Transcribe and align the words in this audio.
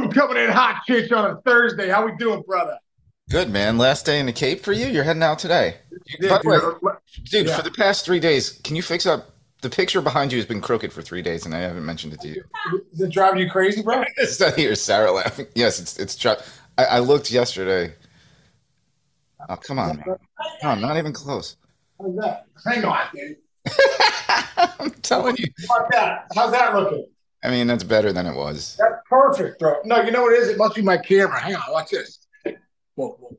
Boom! 0.00 0.12
Coming 0.12 0.36
in 0.42 0.50
hot 0.50 0.82
chich 0.88 1.12
on 1.16 1.30
a 1.30 1.40
Thursday. 1.42 1.88
How 1.88 2.04
we 2.04 2.14
doing, 2.16 2.42
brother? 2.42 2.78
Good 3.30 3.50
man. 3.50 3.78
Last 3.78 4.06
day 4.06 4.20
in 4.20 4.26
the 4.26 4.32
Cape 4.32 4.62
for 4.62 4.72
you. 4.72 4.86
You're 4.86 5.04
heading 5.04 5.22
out 5.22 5.38
today. 5.38 5.76
Yeah, 6.20 6.28
By 6.30 6.38
the 6.42 6.48
way, 6.48 6.56
uh, 6.56 6.96
dude, 7.14 7.24
dude, 7.30 7.46
Yeah. 7.48 7.56
for 7.56 7.62
the 7.62 7.70
past 7.72 8.04
three 8.04 8.20
days, 8.20 8.60
can 8.62 8.76
you 8.76 8.82
fix 8.82 9.06
up 9.06 9.30
the 9.62 9.70
picture 9.70 10.00
behind 10.00 10.32
you 10.32 10.38
has 10.38 10.46
been 10.46 10.60
crooked 10.60 10.92
for 10.92 11.02
three 11.02 11.22
days, 11.22 11.44
and 11.46 11.54
I 11.54 11.60
haven't 11.60 11.84
mentioned 11.84 12.12
it 12.12 12.20
to 12.20 12.28
you. 12.28 12.44
Is 12.92 13.00
it 13.00 13.10
driving 13.10 13.40
you 13.40 13.50
crazy, 13.50 13.82
bro? 13.82 14.04
It's 14.18 14.38
not 14.38 14.54
here, 14.54 14.74
Sarah 14.74 15.10
laughing. 15.12 15.46
Yes, 15.54 15.80
it's 15.80 15.98
it's. 15.98 16.16
Try- 16.16 16.36
I, 16.78 16.84
I 16.84 16.98
looked 16.98 17.30
yesterday. 17.30 17.94
Oh 19.48 19.56
come 19.56 19.78
on, 19.78 19.96
man. 19.96 20.16
On, 20.62 20.80
not 20.80 20.96
even 20.98 21.12
close. 21.12 21.56
How's 21.98 22.14
that? 22.16 22.46
Hang 22.64 22.84
on, 22.84 23.00
dude. 23.14 23.36
I'm 24.78 24.90
telling 25.02 25.36
you. 25.38 25.46
How 25.68 25.76
about 25.78 25.90
that? 25.92 26.26
How's 26.34 26.52
that 26.52 26.74
looking? 26.74 27.06
I 27.46 27.50
mean, 27.50 27.66
that's 27.68 27.84
better 27.84 28.12
than 28.12 28.26
it 28.26 28.34
was. 28.34 28.76
That's 28.78 28.96
perfect, 29.08 29.60
bro. 29.60 29.76
No, 29.84 30.02
you 30.02 30.10
know 30.10 30.22
what 30.22 30.32
it 30.34 30.40
is? 30.42 30.48
It 30.48 30.58
must 30.58 30.74
be 30.74 30.82
my 30.82 30.96
camera. 30.98 31.38
Hang 31.40 31.54
on, 31.54 31.62
watch 31.70 31.90
this. 31.90 32.18
Whoa, 32.96 33.16
whoa. 33.20 33.36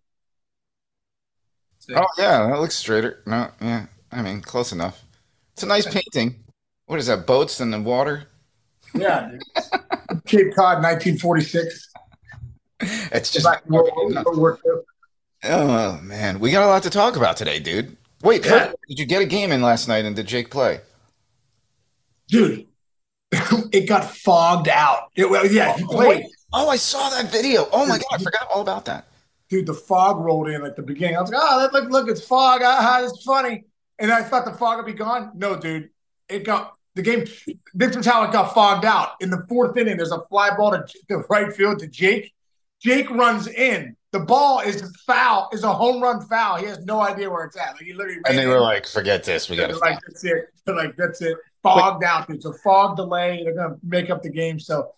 Oh 1.96 2.06
yeah, 2.18 2.48
that 2.48 2.60
looks 2.60 2.76
straighter. 2.76 3.22
No, 3.26 3.50
yeah. 3.62 3.88
I 4.12 4.22
mean, 4.22 4.42
close 4.42 4.72
enough. 4.72 5.04
It's 5.54 5.64
a 5.64 5.68
nice 5.68 5.86
painting. 5.86 6.44
What 6.86 7.00
is 7.00 7.08
that? 7.08 7.26
Boats 7.28 7.60
in 7.60 7.72
the 7.72 7.82
water. 7.82 8.24
Yeah. 8.94 9.32
Cape 10.26 10.54
Cod, 10.56 10.82
1946. 10.84 11.92
It's 12.80 13.32
just. 13.32 13.46
Back 13.46 13.64
to 13.66 13.70
World- 13.72 14.26
World 14.26 14.38
War 14.64 14.84
Oh 15.44 16.00
man, 16.02 16.40
we 16.40 16.52
got 16.52 16.64
a 16.64 16.68
lot 16.68 16.84
to 16.84 16.90
talk 16.90 17.16
about 17.18 17.36
today, 17.38 17.60
dude. 17.60 17.98
Wait, 18.24 18.44
Yeah. 18.46 18.52
first, 18.52 18.76
did 18.88 19.00
you 19.00 19.06
get 19.06 19.22
a 19.22 19.26
game 19.26 19.52
in 19.52 19.62
last 19.62 19.88
night 19.88 20.06
and 20.06 20.16
did 20.16 20.28
Jake 20.28 20.50
play? 20.50 20.80
Dude, 22.30 22.68
it 23.72 23.88
got 23.88 24.06
fogged 24.06 24.68
out. 24.70 25.12
It, 25.16 25.30
well, 25.30 25.46
yeah, 25.46 25.76
he 25.78 25.84
played. 25.86 26.26
Oh, 26.54 26.70
I 26.70 26.78
saw 26.78 27.10
that 27.10 27.32
video. 27.32 27.68
Oh 27.72 27.86
my 27.86 27.98
god, 27.98 28.06
I 28.12 28.18
forgot 28.18 28.48
all 28.54 28.62
about 28.62 28.86
that. 28.86 29.08
dude, 29.50 29.66
the 29.66 29.74
fog 29.74 30.18
rolled 30.18 30.48
in 30.50 30.64
at 30.64 30.76
the 30.76 30.82
beginning. 30.82 31.18
I 31.18 31.22
was 31.22 31.32
like, 31.32 31.42
oh, 31.44 31.70
look, 31.74 31.90
look, 31.90 32.10
it's 32.10 32.24
fog. 32.26 32.62
Ah, 32.64 33.04
it's 33.04 33.24
funny. 33.24 33.64
And 34.00 34.12
I 34.12 34.22
thought 34.24 34.46
the 34.46 34.54
fog 34.54 34.78
would 34.78 34.86
be 34.86 34.94
gone. 34.94 35.32
No, 35.36 35.58
dude, 35.58 35.90
it 36.30 36.44
got 36.46 36.74
the 36.96 37.02
game. 37.02 37.26
This 37.74 37.96
is 37.96 38.06
how 38.06 38.24
it 38.24 38.32
got 38.32 38.54
fogged 38.54 38.86
out. 38.86 39.12
In 39.22 39.30
the 39.30 39.46
fourth 39.50 39.76
inning, 39.78 39.98
there's 39.98 40.12
a 40.12 40.22
fly 40.30 40.56
ball 40.56 40.72
to 40.72 40.86
the 41.10 41.18
right 41.30 41.52
field 41.54 41.80
to 41.80 41.88
Jake. 41.88 42.34
Jake 42.82 43.10
runs 43.10 43.48
in. 43.48 43.96
The 44.14 44.20
ball 44.22 44.62
is 44.62 44.82
foul, 45.06 45.50
is 45.52 45.64
a 45.64 45.74
home 45.74 46.02
run 46.02 46.22
foul. 46.22 46.58
He 46.58 46.66
has 46.68 46.80
no 46.86 47.02
idea 47.02 47.30
where 47.30 47.44
it's 47.44 47.58
at. 47.58 47.74
Like 47.74 47.82
he 47.82 47.94
literally 47.94 48.20
And 48.28 48.38
they 48.38 48.44
in. 48.44 48.50
were 48.50 48.60
like, 48.62 48.88
"Forget 48.88 49.24
this. 49.26 49.50
We 49.50 49.58
got 49.58 49.70
to 49.70 49.78
like 49.78 50.00
that's 50.08 50.24
it. 50.24 50.46
They're 50.66 50.76
like 50.76 50.96
that's 50.96 51.22
it. 51.22 51.38
Fogged 51.76 52.04
out, 52.04 52.28
dude. 52.28 52.42
So 52.44 52.54
fog 52.64 52.96
delay. 52.98 53.42
They're 53.44 53.54
gonna 53.56 53.78
make 53.84 54.10
up 54.10 54.22
the 54.24 54.30
game. 54.30 54.60
So, 54.60 54.92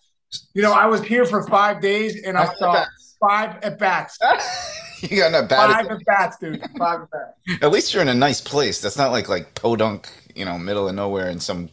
you 0.54 0.62
know, 0.62 0.72
I 0.72 0.86
was 0.86 1.02
here 1.02 1.24
for 1.24 1.46
five 1.48 1.80
days 1.80 2.22
and 2.22 2.36
I 2.38 2.52
saw 2.54 2.84
five 3.20 3.62
at 3.62 3.78
bats. 3.78 4.18
you 5.02 5.18
got 5.18 5.32
that 5.32 5.48
bad. 5.48 5.72
Five 5.72 5.86
at 5.90 6.04
bats, 6.06 6.36
dude. 6.38 6.60
Five 6.78 7.02
at 7.02 7.10
bats. 7.10 7.62
At 7.62 7.70
least 7.70 7.92
you're 7.92 8.02
in 8.02 8.08
a 8.08 8.14
nice 8.14 8.40
place. 8.40 8.80
That's 8.80 8.96
not 8.98 9.10
like 9.12 9.28
like 9.28 9.54
Podunk, 9.54 10.08
you 10.34 10.44
know, 10.44 10.58
middle 10.58 10.88
of 10.88 10.94
nowhere 10.94 11.28
in 11.30 11.40
some 11.40 11.68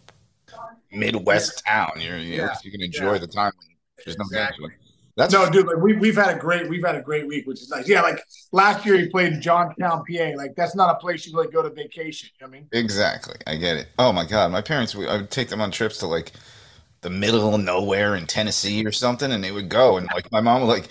Midwest 0.92 1.64
town. 1.66 1.92
You're, 2.00 2.18
you 2.18 2.36
Yeah. 2.38 2.56
you 2.64 2.72
can 2.72 2.82
enjoy 2.82 3.14
Yeah. 3.14 3.18
the 3.20 3.28
time. 3.28 3.52
There's 4.06 4.18
no 4.18 4.24
Exactly. 4.26 4.70
danger. 4.70 4.84
That's 5.18 5.34
No, 5.34 5.50
dude, 5.50 5.66
like 5.66 5.78
we 5.78 5.94
we've 5.94 6.16
had 6.16 6.36
a 6.38 6.40
great 6.40 6.70
we've 6.70 6.86
had 6.86 6.96
a 6.96 7.02
great 7.02 7.28
week, 7.28 7.48
which 7.48 7.60
is 7.62 7.70
nice. 7.70 7.88
Yeah, 7.90 8.02
like 8.04 8.24
last 8.52 8.86
year 8.86 8.98
he 8.98 9.10
played 9.10 9.34
in 9.34 9.42
Johnstown, 9.42 10.04
PA. 10.06 10.32
Like 10.38 10.56
that's 10.56 10.76
not 10.76 10.96
a 10.96 11.00
place 11.00 11.26
you 11.26 11.36
really 11.36 11.52
go 11.52 11.64
to 11.64 11.70
vacation. 11.72 12.30
You 12.40 12.46
know 12.46 12.52
I 12.52 12.60
mean? 12.60 12.68
Exactly. 12.72 13.36
I 13.48 13.56
get 13.56 13.78
it. 13.78 13.88
Oh 13.98 14.14
my 14.14 14.26
God. 14.26 14.52
My 14.52 14.62
parents, 14.62 14.94
we- 14.96 15.08
I 15.08 15.18
would 15.18 15.32
take 15.32 15.50
them 15.50 15.60
on 15.60 15.72
trips 15.72 15.98
to 16.00 16.08
like 16.08 16.34
the 17.02 17.10
middle 17.10 17.54
of 17.56 17.60
nowhere 17.62 18.16
in 18.16 18.28
Tennessee 18.28 18.86
or 18.86 18.92
something, 18.92 19.32
and 19.32 19.44
they 19.44 19.52
would 19.52 19.70
go. 19.70 19.98
And 19.98 20.08
like 20.14 20.32
my 20.32 20.40
mom 20.40 20.62
would 20.62 20.68
like 20.68 20.88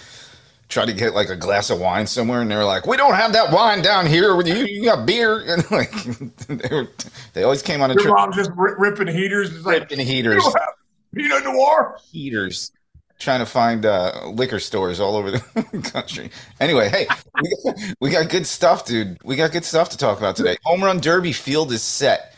try 0.69 0.85
to 0.85 0.93
get 0.93 1.15
like 1.15 1.29
a 1.29 1.37
glass 1.37 1.71
of 1.71 1.79
wine 1.79 2.09
somewhere, 2.09 2.41
and 2.43 2.51
they 2.51 2.57
were 2.57 2.65
like, 2.65 2.85
"We 2.85 2.97
don't 2.97 3.15
have 3.15 3.33
that 3.35 3.53
wine 3.53 3.81
down 3.81 4.07
here. 4.07 4.35
With 4.35 4.49
You, 4.49 4.57
you 4.65 4.85
got 4.85 5.07
beer." 5.07 5.39
And 5.49 5.71
like 5.71 5.93
they 6.49 6.75
were, 6.75 6.89
they 7.33 7.45
always 7.45 7.63
came 7.63 7.81
on 7.81 7.93
a 7.93 7.95
Your 7.95 8.03
trip 8.03 8.15
mom 8.17 8.33
just 8.33 8.51
ri- 8.57 8.75
ripping 8.77 9.07
heaters. 9.07 9.55
It's 9.55 9.65
like 9.65 9.83
ripping 9.83 10.01
you 10.01 10.05
heaters, 10.07 10.43
don't 10.43 10.59
have 10.59 10.71
Pinot 11.15 11.45
Noir. 11.45 11.97
heaters, 12.11 12.73
trying 13.19 13.41
to 13.41 13.47
find 13.47 13.85
uh, 13.87 14.27
liquor 14.29 14.59
stores 14.59 15.01
all 15.01 15.17
over 15.17 15.31
the 15.31 15.91
country. 15.93 16.31
Anyway, 16.61 16.89
hey, 16.89 17.07
we 17.43 17.51
got, 17.65 17.77
we 18.01 18.11
got 18.11 18.29
good 18.31 18.47
stuff, 18.47 18.85
dude. 18.85 19.19
We 19.25 19.37
got 19.37 19.53
good 19.53 19.65
stuff 19.65 19.89
to 19.91 19.97
talk 19.99 20.19
about 20.19 20.37
today. 20.37 20.57
Home 20.65 20.83
Run 20.85 21.01
Derby 21.01 21.33
field 21.33 21.73
is 21.73 21.83
set. 21.83 22.35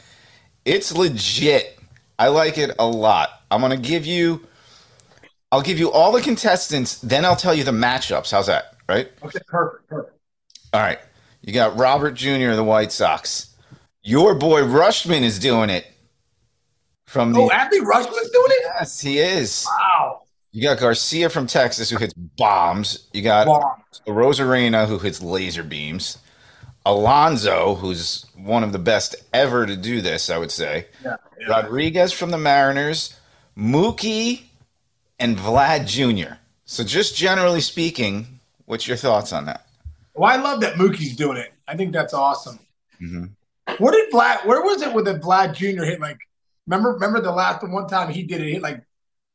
It's 0.65 0.95
legit. 0.95 1.79
I 2.19 2.29
like 2.29 2.59
it 2.59 2.73
a 2.79 2.87
lot. 2.87 3.29
I'm 3.51 3.61
gonna 3.61 3.77
give 3.77 4.07
you. 4.07 4.45
I'll 5.51 5.63
give 5.63 5.79
you 5.79 5.91
all 5.91 6.13
the 6.13 6.21
contestants, 6.21 7.01
then 7.01 7.25
I'll 7.25 7.35
tell 7.37 7.55
you 7.55 7.65
the 7.65 7.71
matchups. 7.71 8.31
How's 8.33 8.49
that? 8.49 8.75
Right? 8.87 9.11
Okay, 9.23 9.39
perfect, 9.47 9.89
perfect. 9.89 10.15
All 10.75 10.81
right. 10.83 10.99
You 11.41 11.55
got 11.55 11.79
Robert 11.79 12.13
Jr. 12.13 12.51
of 12.51 12.57
the 12.57 12.65
White 12.65 12.93
Sox. 12.93 13.55
Your 14.03 14.35
boy 14.35 14.61
Rutschman 14.63 15.23
is 15.23 15.39
doing 15.39 15.71
it. 15.71 15.87
From 17.07 17.33
the 17.33 17.41
Oh, 17.41 17.49
Anthony 17.49 17.81
Rutschman's 17.81 18.31
doing 18.31 18.51
it. 18.51 18.63
yes, 18.65 19.01
he 19.01 19.19
is. 19.21 19.67
Wow, 19.67 20.23
You 20.53 20.63
got 20.63 20.79
Garcia 20.79 21.29
from 21.29 21.47
Texas 21.47 21.91
who 21.91 21.99
hits 21.99 22.15
bombs. 22.15 23.09
You 23.13 23.23
got 23.23 23.47
bomb. 23.47 23.83
Arozarena 24.07 24.87
who 24.87 24.99
hits 24.99 25.23
laser 25.23 25.63
beams. 25.63 26.19
Alonso, 26.87 27.75
who's 27.75 28.25
one 28.35 28.65
of 28.65 28.73
the 28.73 28.79
best 28.79 29.15
ever 29.35 29.67
to 29.67 29.77
do 29.77 30.01
this, 30.01 30.31
I 30.31 30.39
would 30.39 30.51
say. 30.51 30.87
Yeah, 31.05 31.17
yeah. 31.39 31.49
Rodriguez 31.49 32.13
from 32.13 32.31
the 32.31 32.39
Mariners, 32.39 33.15
Mookie, 33.59 34.45
and 35.19 35.37
Vlad 35.37 35.87
Jr. 35.87 36.35
So, 36.65 36.85
just 36.85 37.15
generally 37.15 37.61
speaking, 37.61 38.41
what's 38.65 38.89
your 38.89 38.97
thoughts 38.97 39.33
on 39.35 39.45
that? 39.47 39.67
Well, 40.15 40.31
I 40.33 40.37
love 40.37 40.61
that 40.63 40.75
Mookie's 40.75 41.15
doing 41.15 41.37
it. 41.37 41.53
I 41.67 41.77
think 41.77 41.93
that's 41.93 42.15
awesome. 42.15 42.59
Mhm. 43.03 43.31
Where 43.79 43.93
did 43.93 44.11
Vlad? 44.11 44.47
Where 44.47 44.63
was 44.63 44.81
it 44.81 44.95
with 44.95 45.05
the 45.05 45.15
Vlad 45.19 45.55
Jr. 45.55 45.85
hit? 45.85 46.01
Like, 46.01 46.19
remember, 46.67 46.95
remember 46.95 47.21
the 47.21 47.33
last 47.33 47.63
one 47.69 47.87
time 47.87 48.11
he 48.11 48.23
did 48.23 48.41
it. 48.41 48.51
Hit 48.53 48.63
like 48.63 48.83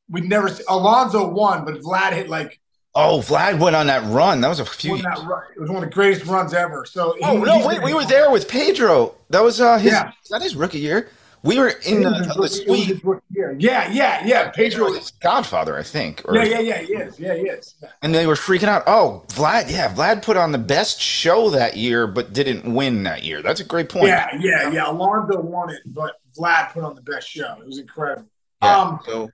we 0.09 0.22
never. 0.22 0.50
Alonso 0.69 1.28
won, 1.28 1.66
but 1.66 1.75
Vlad 1.81 2.14
hit 2.14 2.30
like 2.30 2.59
Oh, 2.96 3.24
Vlad 3.25 3.58
went 3.59 3.75
on 3.75 3.88
that 3.88 4.03
run. 4.14 4.41
That 4.41 4.50
was 4.50 4.59
a 4.59 4.66
few. 4.66 4.97
that 4.97 5.18
run. 5.25 5.41
It 5.56 5.59
was 5.59 5.69
one 5.69 5.84
of 5.84 5.90
the 5.90 5.94
greatest 5.96 6.25
runs 6.28 6.53
ever. 6.53 6.86
So 6.86 7.16
he- 7.18 7.24
Oh 7.25 7.38
no! 7.38 7.66
Wait, 7.68 7.81
we 7.81 7.94
were 7.94 8.06
there 8.06 8.30
with 8.31 8.47
Pedro. 8.47 9.16
That 9.31 9.42
was 9.44 9.59
uh, 9.59 9.78
his. 9.80 9.94
Yeah. 9.94 10.12
Is 10.24 10.30
that 10.30 10.42
his 10.44 10.56
rookie 10.56 10.80
year? 10.80 11.09
We 11.42 11.59
were 11.59 11.74
in 11.86 12.03
the, 12.03 12.09
was 12.09 12.19
the 12.19 12.22
rookie- 12.28 12.31
it 12.36 12.40
was 12.40 12.56
suite. 12.84 12.88
his 12.88 13.03
rookie 13.03 13.25
year. 13.31 13.56
Yeah, 13.59 13.92
yeah, 13.92 14.25
yeah. 14.25 14.50
Pedro 14.52 14.86
Pedro. 14.86 14.92
was 14.97 15.12
godfather, 15.12 15.78
I 15.78 15.84
think. 15.84 16.22
Or, 16.24 16.38
Yeah, 16.38 16.44
yeah, 16.46 16.59
yeah. 16.59 16.78
He 16.84 16.94
is. 16.94 17.19
Yeah, 17.19 17.34
he 17.36 17.42
is. 17.42 17.75
Yeah. 17.84 17.90
And 18.02 18.16
they 18.16 18.28
were 18.28 18.36
freaking 18.36 18.69
out. 18.69 18.84
Oh, 18.88 19.25
Vlad! 19.30 19.69
Yeah, 19.69 19.94
Vlad 19.94 20.22
put 20.22 20.38
on 20.38 20.52
the 20.53 20.58
best 20.58 21.02
show 21.02 21.50
that 21.50 21.75
year, 21.75 22.08
but 22.08 22.31
didn't 22.31 22.72
win 22.74 23.03
that 23.03 23.24
year. 23.24 23.42
That's 23.42 23.59
a 23.59 23.66
great 23.66 23.90
point. 23.90 24.06
Yeah, 24.08 24.28
yeah, 24.40 24.69
yeah. 24.69 24.90
Alonso 24.90 25.42
won 25.42 25.69
it, 25.72 25.81
but 25.86 26.13
Vlad 26.38 26.72
put 26.72 26.84
on 26.84 26.96
the 26.96 27.02
best 27.02 27.28
show. 27.28 27.58
It 27.59 27.66
was 27.66 27.78
incredible. 27.80 28.28
Yeah, 28.62 28.80
Um, 28.80 29.00
so 29.06 29.30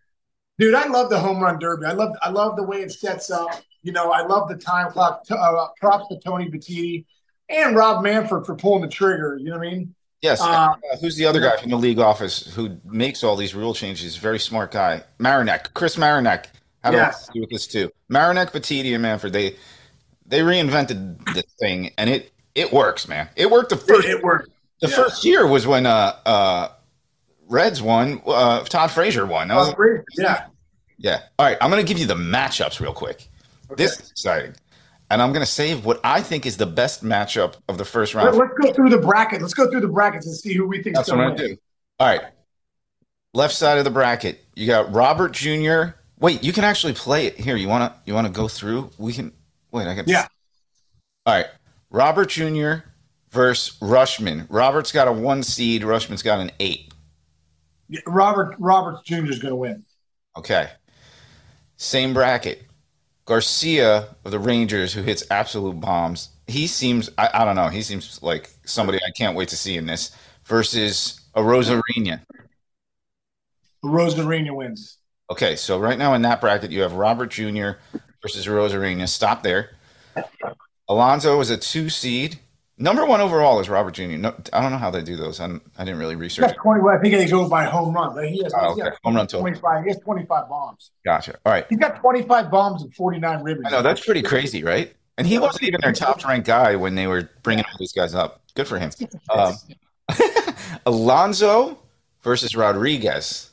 dude, 0.59 0.75
I 0.75 0.88
love 0.88 1.09
the 1.09 1.20
home 1.20 1.40
run 1.40 1.58
derby. 1.58 1.86
I 1.88 1.94
love, 1.94 2.14
I 2.22 2.30
love 2.30 2.56
the 2.56 2.64
way 2.64 2.82
it 2.82 2.91
sets 2.91 3.32
up. 3.32 3.50
You 3.82 3.91
know, 3.94 4.11
I 4.11 4.22
love 4.26 4.50
the 4.50 4.56
time 4.58 4.91
clock. 4.91 5.23
Uh, 5.32 5.67
props 5.79 6.08
to 6.09 6.20
Tony 6.20 6.50
Petitti 6.50 7.06
and 7.50 7.76
Rob 7.76 8.03
Manfred 8.03 8.46
for 8.46 8.56
pulling 8.56 8.82
the 8.82 8.88
trigger. 8.90 9.38
You 9.40 9.46
know 9.52 9.58
what 9.58 9.67
I 9.67 9.72
mean? 9.72 9.96
yes. 10.22 10.41
Uh, 10.41 10.46
uh, 10.46 10.76
who's 11.02 11.16
the 11.16 11.26
other 11.26 11.40
guy 11.40 11.56
from 11.58 11.70
the 11.72 11.78
league 11.78 11.97
office 12.00 12.53
who 12.53 12.78
makes 12.84 13.23
all 13.23 13.35
these 13.38 13.56
rule 13.56 13.73
changes? 13.73 14.17
Very 14.17 14.38
smart 14.40 14.72
guy, 14.72 15.02
Marinak, 15.17 15.73
Chris. 15.73 15.96
Had 15.96 16.94
a 16.94 16.97
lot 16.97 17.08
Yes. 17.08 17.26
to 17.28 17.34
do 17.34 17.40
with 17.41 17.50
this 17.50 17.67
too. 17.67 17.90
Marinak, 18.11 18.52
Petitti, 18.52 18.94
and 18.94 19.02
Manfred. 19.02 19.34
They 19.34 19.56
they 20.26 20.41
reinvented 20.41 21.34
this 21.34 21.46
thing, 21.59 21.91
and 21.97 22.09
it 22.09 22.32
it 22.56 22.72
works, 22.73 23.08
man. 23.08 23.29
It 23.35 23.50
worked 23.50 23.70
the 23.70 23.78
first 23.78 24.08
It 24.08 24.22
worked. 24.22 24.50
The 24.82 24.88
Yeah. 24.90 24.96
first 24.96 25.26
year 25.26 25.47
was 25.47 25.66
when 25.67 25.85
uh 25.85 26.16
uh 26.26 26.67
Reds 27.49 27.81
won. 27.81 28.22
Uh, 28.25 28.63
Todd 28.63 28.91
Frazier 28.91 29.25
won. 29.25 29.49
Was, 29.49 29.75
yeah. 30.17 30.46
Yeah. 30.97 31.23
All 31.37 31.46
right. 31.46 31.57
I'm 31.59 31.69
going 31.69 31.84
to 31.84 31.87
give 31.87 31.99
you 31.99 32.05
the 32.05 32.16
matchups 32.16 32.79
real 32.79 32.93
quick. 32.93 33.28
Okay. 33.72 33.84
This 33.84 33.99
is 33.99 34.11
exciting. 34.11 34.55
And 35.11 35.22
I'm 35.22 35.34
going 35.34 35.46
to 35.46 35.51
save 35.51 35.84
what 35.84 35.99
I 36.03 36.22
think 36.22 36.46
is 36.46 36.57
the 36.57 36.67
best 36.67 37.03
matchup 37.03 37.55
of 37.67 37.78
the 37.78 37.85
first 37.85 38.13
round. 38.13 38.37
Let's 38.37 38.53
go 38.61 38.73
through 38.73 38.90
the 38.90 38.99
bracket. 38.99 39.41
Let's 39.41 39.55
go 39.55 39.69
through 39.69 39.81
the 39.81 39.87
brackets 39.87 40.28
and 40.28 40.35
see 40.35 40.53
who 40.53 40.67
we 40.67 40.84
think 40.84 40.96
That's 40.96 41.09
going 41.09 41.35
to 41.35 41.47
do. 41.47 41.57
All 41.99 42.07
right. 42.07 42.22
Left 43.34 43.53
side 43.53 43.78
of 43.79 43.84
the 43.84 43.91
bracket. 43.91 44.46
You 44.55 44.67
got 44.67 44.93
Robert 44.93 45.31
Jr. 45.31 45.96
Wait, 46.19 46.43
you 46.43 46.53
can 46.53 46.63
actually 46.63 46.93
play 46.93 47.25
it 47.25 47.40
here. 47.40 47.55
You 47.55 47.67
want 47.67 47.91
to 47.91 47.99
you 48.05 48.13
want 48.13 48.28
to 48.28 48.34
go 48.34 48.47
through? 48.47 48.91
We 48.97 49.13
can 49.13 49.31
Wait, 49.72 49.87
I 49.87 49.96
got 49.96 50.07
Yeah. 50.07 50.28
All 51.25 51.35
right. 51.35 51.47
Robert 51.90 52.29
Jr. 52.29 52.85
versus 53.29 53.78
Rutschman. 53.79 54.47
Robert's 54.49 54.91
got 54.91 55.07
a 55.07 55.11
1 55.11 55.43
seed, 55.43 55.81
Rutschman's 55.81 56.22
got 56.22 56.40
an 56.40 56.51
8. 56.59 56.93
Robert 58.06 58.56
Roberts 58.59 59.02
Jr. 59.03 59.26
is 59.26 59.40
going 59.40 59.52
to 59.52 59.56
win. 59.56 59.84
Okay. 60.38 60.70
Same 61.78 62.14
bracket. 62.14 62.64
Garcia 63.26 64.16
of 64.26 64.32
the 64.32 64.40
Rangers, 64.40 64.94
who 64.94 65.03
hits 65.03 65.24
absolute 65.30 65.80
bombs. 65.80 66.30
He 66.47 66.66
seems, 66.66 67.12
I, 67.18 67.30
I 67.32 67.46
don't 67.46 67.56
know, 67.56 67.68
he 67.68 67.84
seems 67.84 68.22
like 68.24 68.50
somebody 68.66 68.97
I 68.97 69.12
can't 69.16 69.36
wait 69.38 69.50
to 69.50 69.56
see 69.56 69.78
in 69.78 69.86
this 69.86 70.16
versus 70.46 71.22
a 71.36 71.41
Arozarena. 71.41 72.22
Arozarena 73.86 74.56
wins. 74.56 74.97
Okay, 75.32 75.56
so 75.56 75.80
right 75.80 75.97
now 75.97 76.16
in 76.16 76.24
that 76.24 76.42
bracket, 76.42 76.72
you 76.72 76.82
have 76.82 76.94
Robert 76.94 77.30
Jr. 77.30 77.74
versus 78.22 78.47
Arozarena. 78.47 79.08
Stop 79.08 79.44
there. 79.44 79.76
Alonso 80.88 81.40
is 81.40 81.52
a 81.52 81.58
two 81.58 81.88
seed. 81.90 82.40
Number 82.81 83.05
one 83.05 83.20
overall 83.20 83.59
is 83.59 83.67
Robert 83.67 83.93
Jr. 83.93 84.03
No, 84.03 84.34
I 84.53 84.61
don't 84.61 84.72
know 84.72 84.78
how 84.78 84.90
they 84.90 85.02
do 85.02 85.17
those. 85.17 85.41
I'm, 85.41 85.61
I 85.78 85.84
didn't 85.84 85.99
really 85.99 86.16
research. 86.16 86.49
He's 86.49 86.58
20, 86.61 86.81
I 86.90 86.97
think 87.02 87.14
he's 87.14 87.34
over 87.34 87.49
by 87.49 87.66
home 87.66 87.93
run. 87.93 88.17
He 88.23 88.41
has, 88.41 88.53
Oh, 88.55 88.72
okay. 88.72 88.90
Home 89.03 89.17
run 89.17 89.28
total. 89.28 89.41
25. 89.41 89.84
He 89.84 89.90
has 89.90 89.99
25 89.99 90.49
bombs. 90.49 90.91
Gotcha. 91.03 91.37
All 91.46 91.52
right. 91.52 91.66
He's 91.67 91.78
got 91.78 91.99
25 91.99 92.49
bombs 92.49 92.81
and 92.84 92.96
49 92.96 93.40
ribbies. 93.43 93.66
I 93.66 93.72
know 93.72 93.81
that's 93.81 94.03
pretty 94.05 94.22
crazy, 94.22 94.64
right? 94.64 94.96
And 95.17 95.28
he 95.28 95.37
wasn't 95.37 95.64
even 95.64 95.81
their 95.81 95.91
top 95.91 96.26
ranked 96.26 96.47
guy 96.47 96.78
when 96.78 96.96
they 96.96 97.05
were 97.05 97.29
bringing 97.43 97.66
all 97.66 97.78
these 97.78 97.91
guys 97.91 98.16
up. 98.16 98.41
Good 98.55 98.67
for 98.67 98.79
him. 98.79 98.91
Um, 99.29 99.53
Alonso 100.85 101.78
versus 102.22 102.55
Rodriguez. 102.55 103.52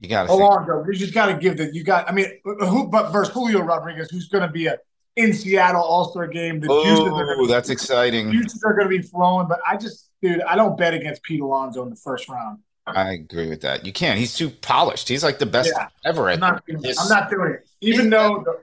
You 0.00 0.08
got 0.08 0.26
to. 0.28 0.32
Alonso, 0.32 0.84
you 0.86 0.94
just 0.94 1.12
got 1.12 1.26
to 1.26 1.34
give 1.34 1.56
the 1.56 1.74
you 1.74 1.82
got. 1.82 2.08
I 2.08 2.12
mean, 2.12 2.26
who 2.44 2.88
but 2.88 3.10
versus 3.10 3.34
Julio 3.34 3.60
Rodriguez, 3.60 4.10
who's 4.10 4.28
going 4.28 4.42
to 4.42 4.48
be 4.50 4.66
a 4.66 4.78
in 5.16 5.32
Seattle 5.32 5.82
All 5.82 6.10
Star 6.10 6.26
game. 6.26 6.60
The 6.60 6.68
juices 6.68 7.00
are 7.06 7.36
gonna, 7.36 7.46
that's 7.46 7.70
exciting. 7.70 8.32
juices 8.32 8.62
are 8.64 8.74
going 8.74 8.90
to 8.90 8.96
be 8.96 9.02
flowing. 9.02 9.48
But 9.48 9.60
I 9.66 9.76
just, 9.76 10.10
dude, 10.22 10.42
I 10.42 10.56
don't 10.56 10.76
bet 10.76 10.94
against 10.94 11.22
Pete 11.22 11.40
Alonso 11.40 11.82
in 11.82 11.90
the 11.90 11.96
first 11.96 12.28
round. 12.28 12.58
I 12.86 13.12
agree 13.12 13.48
with 13.48 13.62
that. 13.62 13.86
You 13.86 13.92
can't. 13.92 14.18
He's 14.18 14.34
too 14.34 14.50
polished. 14.50 15.08
He's 15.08 15.24
like 15.24 15.38
the 15.38 15.46
best 15.46 15.72
Yeah. 15.74 15.88
ever 16.04 16.28
I'm 16.28 16.40
not. 16.40 16.66
Doing 16.66 16.80
it. 16.80 16.82
this. 16.82 17.00
I'm 17.00 17.08
not 17.08 17.30
doing 17.30 17.52
it. 17.52 17.68
Even 17.80 18.10
though, 18.10 18.42
the, 18.44 18.58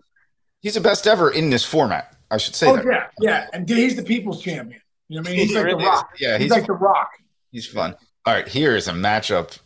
He's 0.61 0.75
the 0.75 0.81
best 0.81 1.07
ever 1.07 1.31
in 1.31 1.49
this 1.49 1.63
format. 1.65 2.15
I 2.29 2.37
should 2.37 2.55
say 2.55 2.67
oh 2.69 2.75
that. 2.77 2.85
yeah, 2.85 3.07
yeah, 3.19 3.47
and 3.51 3.67
he's 3.67 3.95
the 3.95 4.03
people's 4.03 4.41
champion. 4.41 4.79
You 5.09 5.15
know 5.17 5.21
what 5.23 5.29
I 5.29 5.31
mean? 5.31 5.39
He's 5.47 5.55
like 5.55 5.65
really 5.65 5.83
the 5.83 5.89
is. 5.89 5.95
Rock. 5.95 6.09
Yeah, 6.19 6.33
he's, 6.37 6.43
he's 6.43 6.51
like 6.51 6.67
the 6.67 6.73
Rock. 6.73 7.09
he's 7.51 7.65
fun. 7.65 7.95
All 8.25 8.33
right, 8.33 8.47
here 8.47 8.75
is 8.75 8.87
a 8.87 8.93
matchup 8.93 9.57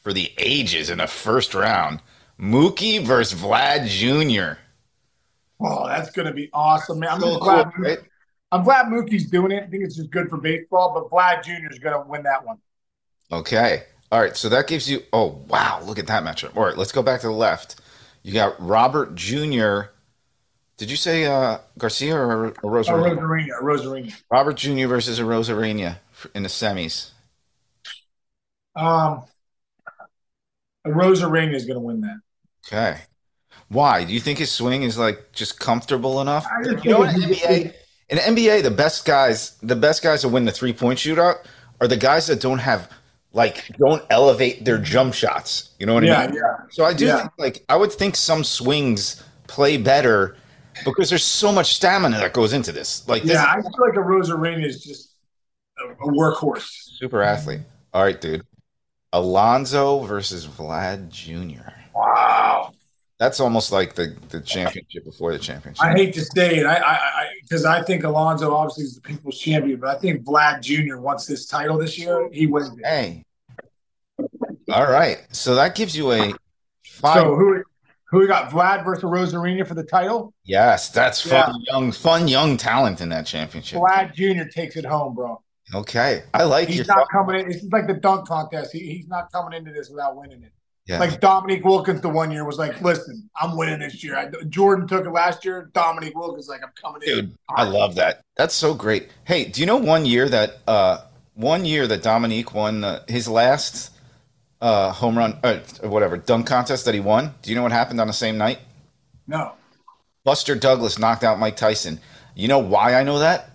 for 0.00 0.12
the 0.12 0.32
ages 0.38 0.88
in 0.90 0.98
the 0.98 1.06
first 1.08 1.52
round. 1.54 2.00
Mookie 2.40 3.04
versus 3.04 3.38
Vlad 3.38 3.88
Jr. 3.88 4.60
Oh, 5.60 5.86
that's 5.88 6.10
going 6.10 6.26
to 6.28 6.32
be 6.34 6.48
awesome, 6.52 7.00
man. 7.00 7.10
I'm 7.10 7.20
So 7.20 7.38
glad. 7.38 7.72
cool, 7.74 7.84
right? 7.84 7.98
I'm 8.52 8.62
glad 8.62 8.86
Mookie's 8.86 9.28
doing 9.28 9.52
it. 9.52 9.64
I 9.64 9.66
think 9.66 9.84
it's 9.84 9.96
just 9.96 10.10
good 10.10 10.30
for 10.30 10.36
baseball. 10.38 10.94
But 10.94 11.10
Vlad 11.10 11.42
Jr. 11.44 11.70
is 11.70 11.78
going 11.78 12.00
to 12.00 12.08
win 12.08 12.22
that 12.22 12.44
one. 12.46 12.58
Okay. 13.30 13.82
All 14.10 14.20
right. 14.20 14.36
So 14.36 14.48
that 14.48 14.66
gives 14.68 14.88
you. 14.90 15.02
Oh 15.12 15.44
wow! 15.48 15.82
Look 15.84 15.98
at 15.98 16.06
that 16.06 16.22
matchup. 16.22 16.56
All 16.56 16.64
right, 16.64 16.76
let's 16.78 16.92
go 16.92 17.02
back 17.02 17.20
to 17.20 17.26
the 17.26 17.32
left. 17.32 17.76
You 18.22 18.32
got 18.32 18.54
Robert 18.58 19.14
Jr. 19.14 19.90
Did 20.78 20.90
you 20.90 20.96
say 20.96 21.26
uh, 21.26 21.58
Garcia 21.76 22.16
or, 22.16 22.46
or 22.46 22.46
Oh, 22.48 22.62
Arozarena? 22.62 23.18
Arozarena, 23.18 23.60
Arozarena. 23.60 24.22
Robert 24.30 24.56
Jr. 24.56 24.86
versus 24.86 25.18
a 25.18 25.22
Arozarena 25.24 25.96
in 26.34 26.44
the 26.44 26.48
semis. 26.48 27.10
Um, 28.76 29.24
Arozarena 30.86 31.54
is 31.54 31.64
going 31.66 31.74
to 31.74 31.80
win 31.80 32.00
that. 32.02 32.20
Okay. 32.66 33.00
Why? 33.68 34.04
Do 34.04 34.12
you 34.14 34.20
think 34.20 34.38
his 34.38 34.50
swing 34.50 34.82
is 34.82 34.96
like 34.98 35.32
just 35.32 35.58
comfortable 35.60 36.20
enough? 36.20 36.46
You 36.82 36.90
know, 36.90 37.02
in 37.04 37.20
the 37.20 37.26
NBA, 37.26 37.74
in 38.08 38.16
the 38.16 38.22
NBA, 38.22 38.62
the 38.62 38.70
best 38.70 39.04
guys, 39.04 39.56
the 39.62 39.76
best 39.76 40.02
guys 40.02 40.22
that 40.22 40.28
win 40.30 40.44
the 40.46 40.52
three 40.52 40.72
point 40.72 40.98
shootout 40.98 41.36
are 41.80 41.86
the 41.88 41.96
guys 41.96 42.26
that 42.28 42.40
don't 42.40 42.58
have 42.60 42.90
like 43.34 43.68
don't 43.78 44.02
elevate 44.10 44.64
their 44.64 44.78
jump 44.78 45.12
shots. 45.14 45.70
You 45.78 45.84
know 45.86 45.94
what 45.94 46.08
I 46.08 46.26
mean? 46.26 46.36
yeah. 46.36 46.56
So 46.70 46.84
I 46.84 46.94
do 46.94 47.06
Yeah. 47.06 47.18
think 47.20 47.32
like 47.38 47.64
I 47.68 47.76
would 47.76 47.92
think 47.92 48.16
some 48.16 48.42
swings 48.42 49.22
play 49.48 49.76
better 49.76 50.36
because 50.84 51.10
there's 51.10 51.24
so 51.24 51.52
much 51.52 51.74
stamina 51.74 52.18
that 52.18 52.32
goes 52.32 52.52
into 52.54 52.72
this. 52.72 53.06
Like 53.06 53.22
this 53.22 53.32
Yeah, 53.32 53.44
I 53.50 53.60
feel 53.60 53.70
like 53.80 53.94
a 53.94 53.98
Arozarena 53.98 54.64
is 54.64 54.82
just 54.82 55.10
a, 55.78 55.90
a 55.92 56.12
workhorse. 56.12 56.66
super 56.98 57.22
athlete. 57.22 57.60
All 57.92 58.02
right, 58.02 58.18
dude. 58.20 58.42
Alonso 59.12 60.00
versus 60.00 60.46
Vlad 60.46 61.08
Jr. 61.10 61.70
Wow. 61.94 62.47
That's 63.18 63.40
almost 63.40 63.72
like 63.72 63.94
the, 63.94 64.16
the 64.28 64.40
championship 64.40 65.04
before 65.04 65.32
the 65.32 65.40
championship. 65.40 65.84
I 65.84 65.92
hate 65.92 66.14
to 66.14 66.24
say 66.24 66.58
it, 66.58 66.66
I, 66.66 66.76
I, 66.76 67.26
because 67.42 67.64
I, 67.64 67.82
think 67.82 68.04
Alonso 68.04 68.54
obviously 68.54 68.84
is 68.84 68.94
the 68.94 69.00
people's 69.00 69.38
champion, 69.38 69.80
but 69.80 69.96
I 69.96 69.98
think 69.98 70.24
Vlad 70.24 70.60
Jr. 70.62 70.98
wants 70.98 71.26
this 71.26 71.46
title 71.46 71.76
this 71.78 71.98
year. 71.98 72.28
He 72.32 72.46
wins 72.46 72.70
it. 72.78 72.86
Hey. 72.86 73.24
All 74.70 74.88
right. 74.88 75.26
So 75.32 75.56
that 75.56 75.74
gives 75.74 75.96
you 75.96 76.12
a 76.12 76.32
five. 76.86 77.22
So 77.22 77.34
who, 77.34 77.64
who 78.04 78.18
we 78.20 78.28
got? 78.28 78.50
Vlad 78.50 78.84
versus 78.84 79.02
Arozarena 79.02 79.66
for 79.66 79.74
the 79.74 79.84
title. 79.84 80.32
yes, 80.44 80.88
that's 80.90 81.20
fun, 81.20 81.60
young, 81.66 81.90
fun, 81.90 82.28
young 82.28 82.56
talent 82.56 83.00
in 83.00 83.08
that 83.08 83.26
championship. 83.26 83.80
Vlad 83.80 84.14
Jr. 84.14 84.48
takes 84.48 84.76
it 84.76 84.84
home, 84.84 85.16
bro. 85.16 85.42
Okay. 85.74 86.22
I 86.32 86.44
like 86.44 86.68
He's 86.68 86.86
not 86.86 87.08
coming 87.10 87.40
in. 87.40 87.50
It's 87.50 87.64
like 87.64 87.88
the 87.88 87.94
dunk 87.94 88.28
contest. 88.28 88.72
He, 88.72 88.78
he's 88.78 89.08
not 89.08 89.30
coming 89.32 89.58
into 89.58 89.72
this 89.72 89.90
without 89.90 90.16
winning 90.16 90.42
it. 90.42 90.52
Yeah. 90.88 90.98
Like 90.98 91.20
Dominique 91.20 91.64
Wilkins, 91.64 92.00
the 92.00 92.08
one 92.08 92.30
year 92.30 92.44
was 92.46 92.58
like, 92.58 92.80
"Listen, 92.80 93.28
I'm 93.38 93.56
winning 93.56 93.80
this 93.80 94.02
year." 94.02 94.16
I, 94.16 94.30
Jordan 94.48 94.88
took 94.88 95.04
it 95.04 95.10
last 95.10 95.44
year. 95.44 95.70
Dominique 95.74 96.16
Wilkins, 96.16 96.48
like, 96.48 96.62
"I'm 96.62 96.72
coming 96.80 97.02
in." 97.06 97.14
Dude, 97.14 97.34
I 97.48 97.64
love 97.64 97.94
that. 97.96 98.22
That's 98.36 98.54
so 98.54 98.72
great. 98.72 99.08
Hey, 99.24 99.44
do 99.44 99.60
you 99.60 99.66
know 99.66 99.76
one 99.76 100.06
year 100.06 100.28
that 100.30 100.58
uh 100.66 101.02
one 101.34 101.66
year 101.66 101.86
that 101.86 102.02
Dominique 102.02 102.54
won 102.54 102.84
uh, 102.84 103.04
his 103.06 103.28
last 103.28 103.92
uh 104.62 104.90
home 104.92 105.18
run 105.18 105.38
uh, 105.44 105.58
whatever 105.82 106.16
dunk 106.16 106.46
contest 106.46 106.86
that 106.86 106.94
he 106.94 107.00
won? 107.00 107.34
Do 107.42 107.50
you 107.50 107.56
know 107.56 107.62
what 107.62 107.72
happened 107.72 108.00
on 108.00 108.06
the 108.06 108.14
same 108.14 108.38
night? 108.38 108.58
No, 109.26 109.52
Buster 110.24 110.54
Douglas 110.54 110.98
knocked 110.98 111.22
out 111.22 111.38
Mike 111.38 111.56
Tyson. 111.56 112.00
You 112.34 112.48
know 112.48 112.60
why 112.60 112.94
I 112.94 113.02
know 113.02 113.18
that? 113.18 113.50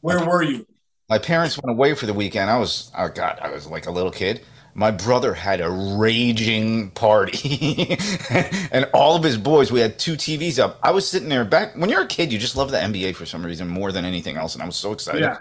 where 0.00 0.24
were 0.24 0.42
you? 0.42 0.66
My 1.08 1.18
parents 1.18 1.58
went 1.62 1.76
away 1.76 1.94
for 1.94 2.06
the 2.06 2.14
weekend. 2.14 2.50
I 2.50 2.58
was, 2.58 2.90
oh 2.96 3.08
God, 3.08 3.38
I 3.40 3.50
was 3.50 3.66
like 3.66 3.86
a 3.86 3.90
little 3.90 4.10
kid. 4.10 4.42
My 4.78 4.92
brother 4.92 5.34
had 5.34 5.60
a 5.60 5.68
raging 5.68 6.92
party, 6.92 7.98
and 8.70 8.88
all 8.94 9.16
of 9.16 9.24
his 9.24 9.36
boys. 9.36 9.72
We 9.72 9.80
had 9.80 9.98
two 9.98 10.12
TVs 10.12 10.60
up. 10.60 10.78
I 10.84 10.92
was 10.92 11.06
sitting 11.08 11.28
there 11.28 11.44
back 11.44 11.74
when 11.74 11.90
you're 11.90 12.02
a 12.02 12.06
kid. 12.06 12.32
You 12.32 12.38
just 12.38 12.56
love 12.56 12.70
the 12.70 12.78
NBA 12.78 13.16
for 13.16 13.26
some 13.26 13.44
reason 13.44 13.66
more 13.66 13.90
than 13.90 14.04
anything 14.04 14.36
else, 14.36 14.54
and 14.54 14.62
I 14.62 14.66
was 14.66 14.76
so 14.76 14.92
excited. 14.92 15.22
Yeah, 15.22 15.38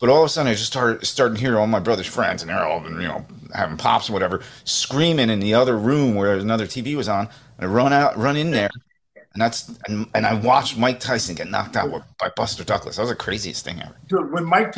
But 0.00 0.08
all 0.08 0.22
of 0.22 0.26
a 0.26 0.28
sudden, 0.28 0.50
I 0.50 0.54
just 0.54 0.66
started 0.66 1.06
starting 1.06 1.36
to 1.36 1.40
hear 1.40 1.60
all 1.60 1.68
my 1.68 1.78
brother's 1.78 2.08
friends, 2.08 2.42
and 2.42 2.50
they're 2.50 2.64
all 2.64 2.82
you 2.82 3.06
know 3.06 3.24
having 3.54 3.76
pops 3.76 4.08
and 4.08 4.14
whatever, 4.14 4.42
screaming 4.64 5.30
in 5.30 5.38
the 5.38 5.54
other 5.54 5.78
room 5.78 6.16
where 6.16 6.34
another 6.34 6.66
TV 6.66 6.96
was 6.96 7.08
on. 7.08 7.28
And 7.58 7.70
I 7.70 7.72
run 7.72 7.92
out, 7.92 8.18
run 8.18 8.36
in 8.36 8.50
there, 8.50 8.70
and 9.14 9.40
that's 9.40 9.78
and, 9.86 10.08
and 10.12 10.26
I 10.26 10.34
watched 10.34 10.76
Mike 10.76 10.98
Tyson 10.98 11.36
get 11.36 11.48
knocked 11.48 11.76
out 11.76 11.88
by 12.18 12.30
Buster 12.34 12.64
Douglas. 12.64 12.96
That 12.96 13.02
was 13.02 13.10
the 13.10 13.16
craziest 13.16 13.64
thing 13.64 13.80
ever. 13.80 13.94
dude. 14.08 14.32
When 14.32 14.44
Mike 14.44 14.74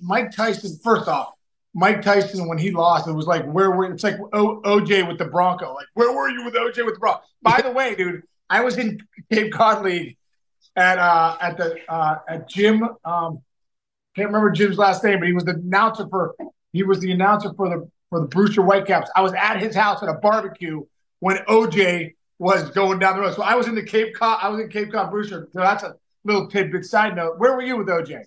Mike 0.00 0.34
Tyson, 0.34 0.78
first 0.82 1.08
off, 1.08 1.34
Mike 1.74 2.02
Tyson 2.02 2.48
when 2.48 2.58
he 2.58 2.70
lost, 2.70 3.08
it 3.08 3.12
was 3.12 3.26
like, 3.26 3.44
"Where 3.46 3.70
were?" 3.72 3.92
It's 3.92 4.04
like 4.04 4.16
o- 4.32 4.60
OJ 4.62 5.06
with 5.08 5.18
the 5.18 5.24
Bronco. 5.24 5.74
Like, 5.74 5.86
where 5.94 6.12
were 6.12 6.28
you 6.28 6.44
with 6.44 6.54
OJ 6.54 6.84
with 6.84 6.94
the 6.94 7.00
Bronco? 7.00 7.22
By 7.42 7.60
the 7.60 7.72
way, 7.72 7.94
dude, 7.94 8.22
I 8.48 8.60
was 8.60 8.78
in 8.78 9.02
Cape 9.32 9.52
Cod 9.52 9.84
League 9.84 10.16
at 10.76 10.98
uh 10.98 11.36
at 11.40 11.56
the 11.56 11.76
uh 11.88 12.18
at 12.28 12.48
Jim. 12.48 12.84
Um, 13.04 13.42
can't 14.14 14.28
remember 14.28 14.50
Jim's 14.50 14.78
last 14.78 15.02
name, 15.02 15.18
but 15.18 15.26
he 15.26 15.34
was 15.34 15.44
the 15.44 15.52
announcer 15.52 16.06
for 16.08 16.34
he 16.72 16.84
was 16.84 17.00
the 17.00 17.10
announcer 17.10 17.52
for 17.54 17.68
the 17.68 17.90
for 18.10 18.20
the 18.20 18.26
Brewster 18.26 18.62
Whitecaps. 18.62 19.10
I 19.16 19.22
was 19.22 19.32
at 19.32 19.60
his 19.60 19.74
house 19.74 20.02
at 20.02 20.08
a 20.08 20.14
barbecue 20.14 20.84
when 21.18 21.38
OJ 21.48 22.14
was 22.38 22.70
going 22.70 22.98
down 23.00 23.16
the 23.16 23.22
road. 23.22 23.34
So 23.34 23.42
I 23.42 23.54
was 23.56 23.66
in 23.66 23.74
the 23.74 23.82
Cape 23.82 24.14
Cod. 24.14 24.38
I 24.40 24.48
was 24.48 24.60
in 24.60 24.68
Cape 24.68 24.92
Cod 24.92 25.10
Brewster. 25.10 25.48
So 25.52 25.60
that's 25.60 25.82
a 25.82 25.96
little 26.24 26.48
tidbit. 26.48 26.84
Side 26.84 27.16
note: 27.16 27.38
Where 27.38 27.54
were 27.54 27.62
you 27.62 27.76
with 27.76 27.88
OJ? 27.88 28.24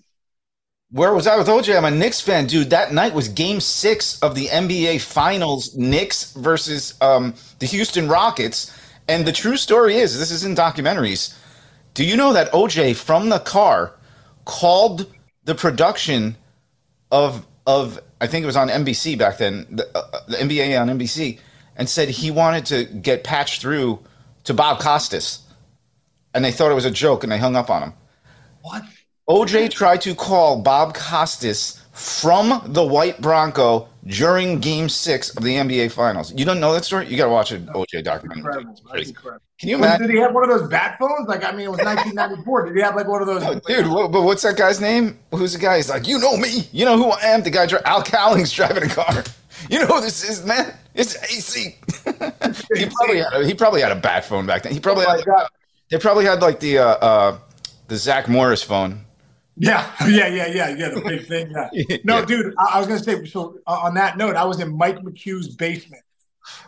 Where 0.90 1.12
was 1.12 1.26
I 1.26 1.36
with 1.36 1.48
OJ? 1.48 1.76
I'm 1.76 1.84
a 1.84 1.90
Knicks 1.90 2.22
fan, 2.22 2.46
dude. 2.46 2.70
That 2.70 2.94
night 2.94 3.12
was 3.12 3.28
Game 3.28 3.60
Six 3.60 4.18
of 4.20 4.34
the 4.34 4.46
NBA 4.46 5.02
Finals, 5.02 5.76
Knicks 5.76 6.32
versus 6.32 6.94
um, 7.02 7.34
the 7.58 7.66
Houston 7.66 8.08
Rockets. 8.08 8.74
And 9.06 9.26
the 9.26 9.32
true 9.32 9.58
story 9.58 9.96
is, 9.96 10.18
this 10.18 10.30
is 10.30 10.44
in 10.44 10.54
documentaries. 10.54 11.36
Do 11.92 12.06
you 12.06 12.16
know 12.16 12.32
that 12.32 12.50
OJ 12.52 12.96
from 12.96 13.28
the 13.28 13.38
car 13.38 13.92
called 14.46 15.12
the 15.44 15.54
production 15.54 16.36
of 17.10 17.46
of 17.66 18.00
I 18.20 18.26
think 18.26 18.44
it 18.44 18.46
was 18.46 18.56
on 18.56 18.68
NBC 18.68 19.18
back 19.18 19.36
then, 19.36 19.66
the, 19.70 19.86
uh, 19.94 20.20
the 20.26 20.36
NBA 20.38 20.80
on 20.80 20.88
NBC, 20.88 21.38
and 21.76 21.86
said 21.86 22.08
he 22.08 22.30
wanted 22.30 22.64
to 22.66 22.84
get 22.84 23.24
patched 23.24 23.60
through 23.60 23.98
to 24.44 24.54
Bob 24.54 24.80
Costas, 24.80 25.40
and 26.32 26.42
they 26.42 26.50
thought 26.50 26.70
it 26.70 26.74
was 26.74 26.86
a 26.86 26.90
joke, 26.90 27.24
and 27.24 27.30
they 27.30 27.38
hung 27.38 27.56
up 27.56 27.68
on 27.68 27.82
him. 27.82 27.92
What? 28.62 28.84
OJ 29.28 29.70
tried 29.70 30.00
to 30.02 30.14
call 30.14 30.60
Bob 30.62 30.94
Costas 30.94 31.82
from 31.92 32.62
the 32.66 32.84
White 32.84 33.20
Bronco 33.20 33.88
during 34.06 34.58
Game 34.60 34.88
Six 34.88 35.36
of 35.36 35.42
the 35.42 35.54
NBA 35.56 35.90
Finals. 35.92 36.32
You 36.34 36.44
don't 36.46 36.60
know 36.60 36.72
that 36.72 36.84
story? 36.84 37.08
You 37.08 37.16
got 37.16 37.26
to 37.26 37.30
watch 37.30 37.52
an 37.52 37.66
OJ 37.66 38.04
documentary. 38.04 38.38
Incredible. 38.40 38.70
That's 38.72 38.80
crazy. 38.80 39.10
incredible. 39.10 39.42
Can 39.58 39.68
you 39.68 39.74
imagine? 39.76 40.06
Did 40.06 40.14
he 40.14 40.20
have 40.20 40.32
one 40.32 40.44
of 40.44 40.56
those 40.58 40.68
bat 40.70 40.96
phones? 40.98 41.28
Like, 41.28 41.44
I 41.44 41.50
mean, 41.50 41.62
it 41.66 41.70
was 41.70 41.78
1994. 41.80 42.66
Did 42.66 42.76
he 42.76 42.80
have 42.82 42.94
like 42.96 43.08
one 43.08 43.20
of 43.20 43.26
those? 43.26 43.42
Oh, 43.44 43.60
dude, 43.66 43.88
what, 43.88 44.12
but 44.12 44.22
what's 44.22 44.42
that 44.44 44.56
guy's 44.56 44.80
name? 44.80 45.18
Who's 45.32 45.52
the 45.52 45.58
guy? 45.58 45.76
He's 45.76 45.90
like, 45.90 46.06
you 46.06 46.18
know 46.20 46.36
me. 46.36 46.68
You 46.72 46.84
know 46.86 46.96
who 46.96 47.10
I 47.10 47.20
am. 47.22 47.42
The 47.42 47.50
guy, 47.50 47.66
Al 47.84 48.02
Cowling's 48.04 48.52
driving 48.54 48.84
a 48.84 48.88
car. 48.88 49.24
You 49.68 49.80
know 49.80 49.86
who 49.86 50.00
this 50.00 50.22
is, 50.26 50.44
man? 50.46 50.72
It's 50.94 51.16
AC. 51.16 51.76
he 52.76 52.86
probably 52.86 53.18
had 53.18 53.32
a, 53.34 53.44
he 53.44 53.52
probably 53.52 53.80
had 53.82 53.92
a 53.92 53.96
bat 53.96 54.24
phone 54.24 54.46
back 54.46 54.62
then. 54.62 54.72
He 54.72 54.80
probably 54.80 55.04
Oh 55.06 55.16
had, 55.16 55.24
God. 55.24 55.48
they 55.90 55.98
probably 55.98 56.24
had 56.24 56.40
like 56.40 56.60
the 56.60 56.78
uh, 56.78 56.84
uh, 56.84 57.38
the 57.88 57.96
Zach 57.96 58.28
Morris 58.28 58.62
phone. 58.62 59.04
Yeah, 59.58 59.90
yeah, 60.08 60.28
yeah, 60.28 60.46
yeah, 60.46 60.68
yeah. 60.68 60.88
The 60.90 61.00
big 61.00 61.26
thing. 61.26 61.50
Yeah. 61.50 61.98
No, 62.04 62.18
Yeah. 62.18 62.24
dude, 62.24 62.54
I, 62.58 62.74
I 62.74 62.78
was 62.78 62.86
gonna 62.86 63.02
say. 63.02 63.24
So 63.26 63.58
uh, 63.66 63.80
on 63.84 63.94
that 63.94 64.16
note, 64.16 64.36
I 64.36 64.44
was 64.44 64.60
in 64.60 64.76
Mike 64.76 64.98
McHugh's 64.98 65.48
basement 65.48 66.02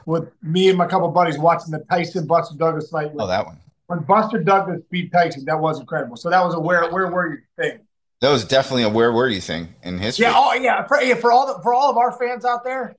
with 0.07 0.29
me 0.43 0.69
and 0.69 0.77
my 0.77 0.87
couple 0.87 1.09
buddies 1.09 1.39
watching 1.39 1.71
the 1.71 1.85
Tyson 1.91 2.27
Buster 2.27 2.57
Douglas 2.57 2.91
fight. 2.91 3.13
Oh, 3.19 3.27
that 3.27 3.47
one. 3.47 3.59
When 3.87 4.01
Buster 4.01 4.43
Douglas 4.43 4.81
beat 4.91 5.11
Tyson, 5.13 5.45
that 5.47 5.59
was 5.59 5.81
incredible. 5.81 6.17
So 6.17 6.31
that 6.31 6.45
was 6.45 6.55
a 6.55 6.61
where 6.61 6.91
where 6.91 7.07
were 7.09 7.33
you 7.33 7.39
thing. 7.57 7.81
That 8.21 8.31
was 8.31 8.45
definitely 8.45 8.83
a 8.83 8.89
where 8.91 9.13
were 9.13 9.29
you 9.29 9.41
thing 9.41 9.75
in 9.83 9.99
history. 9.99 10.27
Yeah, 10.27 10.35
oh 10.37 10.53
yeah. 10.53 10.87
For, 10.87 11.01
yeah, 11.01 11.15
for 11.15 11.33
all 11.33 11.47
the, 11.57 11.63
for 11.63 11.73
all 11.73 11.91
of 11.91 11.97
our 11.97 12.13
fans 12.19 12.45
out 12.45 12.65
there, 12.65 12.95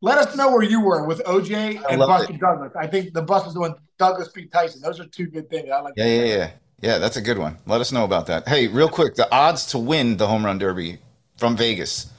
let 0.00 0.16
us 0.18 0.34
know 0.36 0.50
where 0.50 0.62
you 0.62 0.80
were 0.80 1.04
with 1.06 1.22
OJ 1.24 1.84
and 1.90 1.98
Buster 1.98 2.32
it. 2.32 2.40
Douglas. 2.40 2.72
I 2.76 2.86
think 2.86 3.12
the 3.12 3.22
bus 3.22 3.44
was 3.44 3.54
doing 3.54 3.74
Douglas 3.98 4.28
beat 4.28 4.50
Tyson. 4.50 4.80
Those 4.80 5.00
are 5.00 5.06
two 5.06 5.26
good 5.26 5.50
things. 5.50 5.68
I 5.70 5.80
like. 5.80 5.94
Yeah, 5.96 6.06
yeah, 6.06 6.24
yeah, 6.24 6.50
yeah. 6.80 6.98
That's 6.98 7.16
a 7.16 7.20
good 7.20 7.38
one. 7.38 7.58
Let 7.66 7.80
us 7.80 7.92
know 7.92 8.04
about 8.04 8.26
that. 8.26 8.48
Hey, 8.48 8.68
real 8.68 8.88
quick, 8.88 9.14
the 9.14 9.32
odds 9.32 9.66
to 9.66 9.78
win 9.78 10.16
the 10.16 10.26
home 10.26 10.44
run 10.44 10.58
derby 10.58 10.98
from 11.36 11.56
Vegas: 11.56 12.10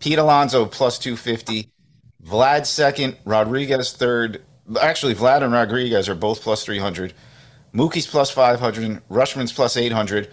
Pete 0.00 0.18
Alonso 0.18 0.66
plus 0.66 0.98
two 0.98 1.16
fifty, 1.16 1.70
Vlad 2.24 2.66
second, 2.66 3.16
Rodriguez 3.24 3.92
third. 3.92 4.42
Actually, 4.80 5.14
Vlad 5.14 5.42
and 5.42 5.52
Rodriguez 5.52 6.08
are 6.08 6.14
both 6.14 6.40
plus 6.40 6.64
three 6.64 6.78
hundred. 6.78 7.14
Mookie's 7.74 8.06
plus 8.06 8.30
five 8.30 8.60
hundred. 8.60 9.02
Rutschman's 9.08 9.52
plus 9.52 9.76
eight 9.76 9.92
hundred. 9.92 10.30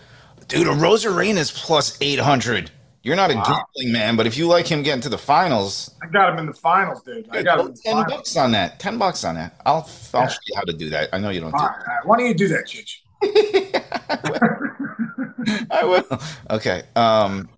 Dude, 0.48 0.68
a 0.68 0.72
Arozarena's 0.72 1.52
plus 1.52 1.98
eight 2.02 2.20
hundred. 2.20 2.72
You're 3.02 3.16
not 3.16 3.32
a 3.32 3.36
wow. 3.36 3.44
gambling 3.44 3.94
man, 3.94 4.18
but 4.18 4.28
if 4.28 4.38
you 4.38 4.46
like 4.48 4.68
him 4.68 4.84
getting 4.84 5.02
to 5.02 5.10
the 5.10 5.18
finals, 5.18 5.92
I 6.04 6.08
got 6.08 6.34
him 6.34 6.40
in 6.40 6.48
the 6.48 6.54
finals, 6.54 7.02
dude. 7.02 7.28
I 7.32 7.44
got 7.44 7.60
him 7.60 7.74
ten 7.74 7.94
finals. 7.94 8.14
bucks 8.14 8.36
on 8.36 8.52
that. 8.52 8.80
Ten 8.80 8.98
bucks 8.98 9.24
on 9.24 9.36
that. 9.36 9.56
I'll 9.66 9.90
I'll 10.14 10.24
yeah. 10.24 10.28
show 10.28 10.40
you 10.48 10.56
how 10.56 10.64
to 10.64 10.74
do 10.74 10.90
that. 10.90 11.10
I 11.14 11.18
know 11.18 11.30
you 11.30 11.40
don't. 11.40 11.52
Do 11.52 11.58
right. 11.58 12.00
Why 12.04 12.18
don't 12.18 12.28
you 12.28 12.34
do 12.34 12.50
that, 12.50 12.66
Chich? 12.66 12.98
I 15.72 15.84
will. 15.84 16.06
Okay. 16.50 16.84
Um. 16.96 17.50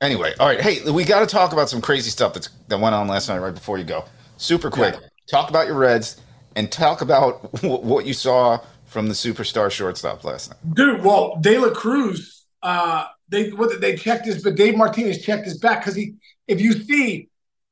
Anyway, 0.00 0.32
all 0.40 0.46
right. 0.46 0.60
Hey, 0.60 0.90
we 0.90 1.04
got 1.04 1.20
to 1.20 1.26
talk 1.26 1.52
about 1.52 1.68
some 1.68 1.80
crazy 1.80 2.10
stuff 2.10 2.32
that's 2.34 2.48
that 2.68 2.80
went 2.80 2.94
on 2.94 3.08
last 3.08 3.28
night. 3.28 3.38
Right 3.38 3.54
before 3.54 3.78
you 3.78 3.84
go, 3.84 4.04
super 4.36 4.70
quick. 4.70 4.94
Yeah. 4.94 5.06
Talk 5.30 5.50
about 5.50 5.66
your 5.66 5.76
Reds 5.76 6.20
and 6.56 6.70
talk 6.70 7.00
about 7.00 7.62
what 7.64 8.06
you 8.06 8.14
saw 8.14 8.60
from 8.86 9.06
the 9.06 9.14
superstar 9.14 9.70
shortstop 9.70 10.24
last 10.24 10.50
night. 10.50 10.74
Dude, 10.74 11.02
well, 11.02 11.36
De 11.40 11.58
La 11.58 11.70
Cruz. 11.70 12.44
Uh, 12.62 13.06
they 13.28 13.50
what 13.50 13.80
they 13.80 13.96
checked 13.96 14.26
his, 14.26 14.42
but 14.42 14.56
Dave 14.56 14.76
Martinez 14.76 15.22
checked 15.22 15.44
his 15.44 15.58
back 15.58 15.80
because 15.80 15.94
he, 15.94 16.14
if 16.48 16.60
you 16.60 16.72
see 16.72 17.29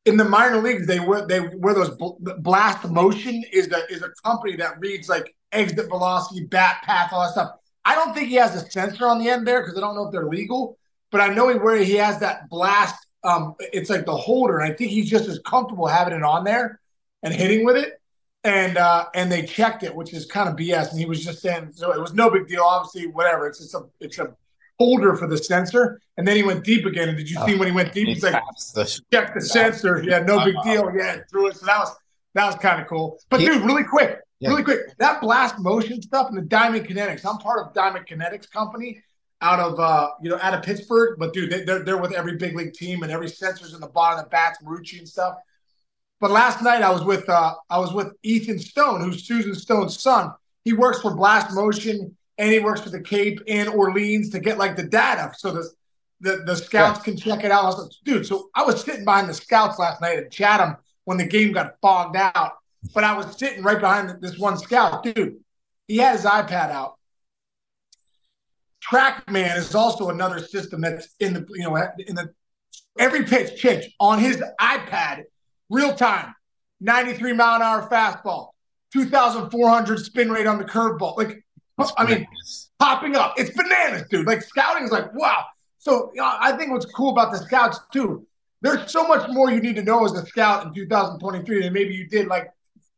in 0.09 0.17
the 0.17 0.25
minor 0.25 0.59
leagues, 0.59 0.87
they 0.87 1.00
were 1.00 1.27
they 1.27 1.41
wear 1.41 1.75
those 1.75 1.97
blast 2.38 2.88
motion 2.88 3.45
is 3.53 3.69
the 3.69 3.87
is 3.91 4.03
a 4.03 4.11
company 4.25 4.57
that 4.57 4.81
reads 4.81 5.09
like 5.09 5.35
exit 5.53 5.88
velocity, 5.88 6.45
bat 6.45 6.83
path, 6.83 7.12
all 7.12 7.23
that 7.23 7.33
stuff. 7.33 7.53
I 7.85 7.95
don't 7.95 8.15
think 8.15 8.29
he 8.29 8.37
has 8.37 8.55
a 8.55 8.71
sensor 8.71 9.07
on 9.07 9.19
the 9.19 9.29
end 9.29 9.47
there 9.47 9.61
because 9.61 9.77
I 9.77 9.81
don't 9.81 9.95
know 9.95 10.07
if 10.07 10.12
they're 10.12 10.27
legal, 10.27 10.79
but 11.11 11.21
I 11.21 11.29
know 11.33 11.49
he 11.49 11.59
where 11.59 11.77
he 11.77 11.95
has 11.95 12.19
that 12.21 12.49
blast. 12.49 13.07
Um, 13.23 13.55
it's 13.59 13.91
like 13.91 14.07
the 14.07 14.17
holder, 14.17 14.61
I 14.61 14.73
think 14.73 14.91
he's 14.91 15.11
just 15.11 15.29
as 15.29 15.38
comfortable 15.41 15.87
having 15.87 16.15
it 16.15 16.23
on 16.23 16.45
there 16.45 16.81
and 17.23 17.35
hitting 17.35 17.65
with 17.65 17.77
it. 17.77 18.00
And 18.45 18.79
uh, 18.79 19.07
and 19.15 19.31
they 19.31 19.43
checked 19.43 19.83
it, 19.83 19.95
which 19.95 20.15
is 20.15 20.25
kind 20.25 20.49
of 20.49 20.57
BS. 20.57 20.91
And 20.91 20.99
he 20.99 21.07
was 21.07 21.23
just 21.23 21.43
saying, 21.43 21.73
so 21.73 21.93
it 21.93 22.00
was 22.00 22.15
no 22.15 22.31
big 22.31 22.47
deal. 22.47 22.62
Obviously, 22.62 23.09
whatever. 23.09 23.47
It's 23.47 23.59
just 23.59 23.75
a 23.75 23.83
it's 24.00 24.19
a 24.19 24.35
holder 24.79 25.17
for 25.17 25.27
the 25.27 25.37
sensor, 25.37 26.01
and 26.17 26.27
then 26.27 26.37
he 26.37 26.43
went 26.43 26.65
deep 26.65 26.87
again. 26.87 27.09
And 27.09 27.19
did 27.19 27.29
you 27.29 27.39
see 27.45 27.57
when 27.57 27.69
he 27.69 27.75
went 27.75 27.93
deep? 27.93 28.09
He's 28.09 28.23
like, 28.23 28.43
the, 28.75 29.01
check 29.13 29.35
the 29.35 29.41
sensor. 29.41 30.03
Yeah, 30.03 30.21
no 30.21 30.45
big 30.45 30.55
deal. 30.65 30.91
Yeah, 30.97 31.19
threw 31.31 31.49
it. 31.49 31.57
So 31.57 31.67
that 31.67 31.79
was 31.79 31.95
that 32.35 32.47
was 32.47 32.55
kind 32.57 32.81
of 32.81 32.89
cool. 32.89 33.19
But 33.29 33.41
dude, 33.41 33.63
really 33.63 33.85
quick, 33.85 34.21
yeah. 34.41 34.51
really 34.51 34.63
quick, 34.63 34.97
that 34.99 35.21
blast 35.21 35.59
motion 35.59 36.01
stuff 36.01 36.29
and 36.29 36.39
the 36.39 36.43
Diamond 36.43 36.87
Kinetics. 36.87 37.27
I'm 37.27 37.39
part 37.39 37.67
of 37.67 37.75
Diamond 37.75 38.07
Kinetics 38.07 38.51
company 38.51 39.03
out 39.41 39.61
of 39.61 39.79
uh, 39.79 40.11
you 40.23 40.31
know 40.31 40.39
out 40.41 40.55
of 40.55 40.63
Pittsburgh. 40.63 41.19
But 41.19 41.33
dude, 41.33 41.51
they, 41.51 41.73
are 41.73 41.81
they're 41.81 41.99
with 41.99 42.13
every 42.13 42.37
big 42.37 42.57
league 42.57 42.73
team 42.73 43.03
and 43.03 43.13
every 43.13 43.29
sensor's 43.29 43.75
in 43.75 43.81
the 43.81 43.89
bottom 43.89 44.19
of 44.19 44.25
the 44.27 44.31
bats, 44.31 44.63
Marucci 44.63 44.99
and 44.99 45.09
stuff. 45.09 45.37
But 46.21 46.31
last 46.31 46.63
night 46.63 46.83
I 46.83 46.91
was 46.91 47.05
with 47.05 47.29
uh, 47.29 47.55
I 47.69 47.79
was 47.79 47.93
with 47.93 48.13
Ethan 48.23 48.59
Stone, 48.59 49.01
who's 49.01 49.27
Susan 49.27 49.55
Stone's 49.55 50.01
son. 50.01 50.33
He 50.65 50.73
works 50.73 51.01
for 51.01 51.15
Blast 51.15 51.55
Motion 51.55 52.17
and 52.38 52.52
he 52.52 52.61
works 52.61 52.80
for 52.80 52.90
the 52.90 53.00
Cape 53.00 53.40
and 53.49 53.68
Orleans 53.68 54.30
to 54.30 54.38
get 54.38 54.59
like 54.59 54.76
the 54.76 54.85
data 54.85 55.33
so 55.37 55.52
the 55.52 55.68
the, 56.21 56.42
the 56.47 56.57
scouts 56.57 57.00
can 57.00 57.16
check 57.16 57.45
it 57.45 57.50
out. 57.50 57.64
I 57.64 57.68
like, 57.78 57.92
dude, 58.04 58.26
so 58.26 58.50
I 58.54 58.64
was 58.64 58.83
sitting 58.83 59.04
behind 59.04 59.28
the 59.28 59.35
scouts 59.35 59.78
last 59.78 60.00
night 60.00 60.18
at 60.18 60.33
Chatham 60.33 60.76
when 61.04 61.16
the 61.16 61.26
game 61.26 61.52
got 61.52 61.76
fogged 61.80 62.16
out, 62.16 62.54
but 62.92 63.04
I 63.04 63.16
was 63.16 63.38
sitting 63.38 63.62
right 63.62 63.80
behind 63.80 64.21
this 64.21 64.37
one 64.37 64.59
scout, 64.59 65.04
dude. 65.04 65.37
He 65.87 65.99
had 65.99 66.16
his 66.16 66.25
iPad 66.25 66.71
out. 66.71 66.97
TrackMan 68.85 69.57
is 69.57 69.75
also 69.75 70.11
another 70.11 70.38
system 70.38 70.80
that's 70.80 71.14
in 71.21 71.35
the 71.35 71.47
you 71.50 71.64
know 71.64 71.76
in 71.76 72.14
the 72.14 72.30
every 72.99 73.25
pitch 73.25 73.61
pitch 73.61 73.92
on 74.00 74.18
his 74.18 74.42
iPad, 74.61 75.25
real 75.68 75.95
time, 75.95 76.35
93 76.80 77.33
mile 77.33 77.57
an 77.57 77.62
hour 77.62 77.88
fastball, 77.88 78.50
2,400 78.92 79.99
spin 79.99 80.30
rate 80.30 80.47
on 80.47 80.59
the 80.59 80.64
curveball. 80.64 81.16
Like 81.16 81.45
I 81.97 82.07
mean, 82.07 82.27
popping 82.79 83.17
up. 83.17 83.35
It's 83.37 83.51
bananas, 83.51 84.05
dude. 84.11 84.27
Like 84.27 84.43
scouting 84.43 84.85
is 84.85 84.91
like, 84.91 85.15
wow. 85.15 85.45
So 85.79 86.11
you 86.15 86.21
know, 86.21 86.37
I 86.41 86.53
think 86.53 86.73
what's 86.73 86.87
cool 86.87 87.11
about 87.11 87.33
the 87.33 87.39
scouts 87.39 87.79
too, 87.93 88.27
there's 88.61 88.91
so 88.91 89.07
much 89.07 89.29
more 89.31 89.51
you 89.51 89.61
need 89.61 89.77
to 89.77 89.83
know 89.83 90.05
as 90.05 90.13
a 90.13 90.27
scout 90.27 90.67
in 90.67 90.75
2023 90.75 91.63
than 91.63 91.73
maybe 91.73 91.95
you 91.95 92.09
did 92.09 92.27
like 92.27 92.51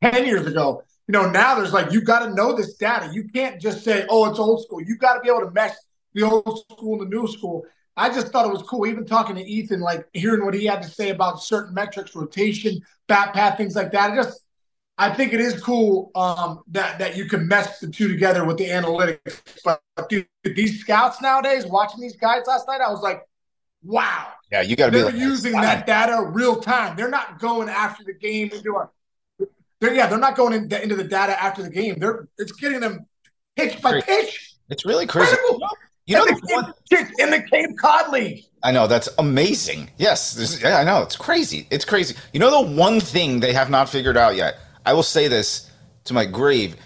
10 0.03 0.27
years 0.27 0.47
ago. 0.47 0.83
You 1.07 1.13
know, 1.13 1.31
now 1.31 1.57
there's 1.57 1.73
like 1.73 1.93
you 1.93 2.01
got 2.01 2.25
to 2.27 2.35
know 2.35 2.55
this 2.55 2.75
data. 2.75 3.11
You 3.13 3.25
can't 3.25 3.61
just 3.61 3.83
say, 3.85 4.07
"Oh, 4.09 4.31
it's 4.31 4.39
old 4.39 4.63
school." 4.63 4.81
You 4.81 4.97
got 4.97 5.15
to 5.15 5.21
be 5.21 5.29
able 5.29 5.41
to 5.41 5.51
mesh 5.51 5.75
the 6.15 6.23
old 6.23 6.65
school 6.71 7.03
and 7.03 7.11
the 7.11 7.17
new 7.17 7.27
school. 7.27 7.65
I 7.97 8.09
just 8.09 8.29
thought 8.29 8.47
it 8.47 8.53
was 8.53 8.63
cool. 8.63 8.87
Even 8.87 9.05
talking 9.05 9.37
to 9.37 9.43
Ethan, 9.43 9.81
like 9.81 10.07
hearing 10.13 10.45
what 10.45 10.55
he 10.55 10.67
had 10.67 10.83
to 10.83 10.89
say 10.89 11.11
about 11.11 11.43
certain 11.43 11.75
metrics, 11.75 12.15
rotation, 12.15 12.81
bat 13.09 13.35
path, 13.35 13.57
things 13.57 13.75
like 13.75 13.93
that. 13.93 14.13
It 14.13 14.23
just 14.23 14.41
I 15.01 15.09
think 15.15 15.33
it 15.33 15.41
is 15.41 15.59
cool 15.63 16.11
um, 16.15 16.61
that 16.69 16.99
that 16.99 17.17
you 17.17 17.25
can 17.25 17.49
mesh 17.49 17.79
the 17.79 17.89
two 17.89 18.07
together 18.07 18.45
with 18.45 18.59
the 18.59 18.67
analytics. 18.67 19.41
But 19.65 19.81
dude, 20.11 20.27
these 20.45 20.81
scouts 20.81 21.23
nowadays, 21.23 21.65
watching 21.65 22.03
these 22.03 22.17
guys 22.17 22.43
last 22.47 22.69
night, 22.69 22.83
I 22.83 22.91
was 22.91 23.01
like, 23.01 23.27
wow. 23.83 24.27
Yeah, 24.53 24.61
you 24.61 24.77
got 24.77 24.87
to 24.87 24.93
be 24.93 25.03
like, 25.03 25.15
using 25.15 25.53
that 25.53 25.87
data 25.87 26.23
real 26.23 26.57
time. 26.57 26.97
They're 26.97 27.09
not 27.09 27.39
going 27.39 27.71
after 27.71 28.05
the 28.05 28.13
game 28.13 28.51
and 28.53 28.63
doing. 28.63 28.89
They're, 29.81 29.95
yeah, 29.95 30.07
they're 30.07 30.19
not 30.19 30.37
going 30.37 30.53
in, 30.53 30.83
into 30.83 30.97
the 30.97 31.05
data 31.05 31.43
after 31.43 31.63
the 31.63 31.71
game. 31.71 31.99
They're 31.99 32.29
it's 32.37 32.53
getting 32.53 32.81
them 32.81 33.07
pitch 33.57 33.81
by 33.81 34.03
pitch. 34.03 34.57
It's 34.69 34.85
really 34.85 35.07
crazy. 35.07 35.35
You 36.05 36.17
know, 36.17 36.27
the 36.27 36.75
Cape, 36.91 37.07
in 37.19 37.31
the 37.31 37.41
Cape 37.41 37.79
Cod 37.79 38.13
League. 38.13 38.45
I 38.63 38.71
know 38.73 38.87
that's 38.87 39.09
amazing. 39.19 39.89
Yes, 39.97 40.35
this, 40.35 40.61
yeah, 40.61 40.77
I 40.77 40.85
know 40.85 41.03
it's 41.03 41.17
crazy. 41.17 41.67
It's 41.71 41.87
crazy. 41.87 42.17
You 42.35 42.41
know 42.41 42.65
the 42.65 42.71
one 42.73 43.01
thing 43.01 43.41
they 43.41 43.55
have 43.55 43.71
not 43.71 43.89
figured 43.89 44.19
out 44.19 44.37
yet 44.37 44.59
I 44.85 44.93
will 44.93 45.03
say 45.03 45.29
this 45.29 45.71
to 46.05 46.15
my 46.15 46.25
grave, 46.25 46.77